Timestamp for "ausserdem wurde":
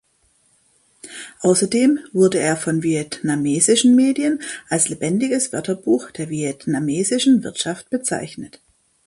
1.41-2.39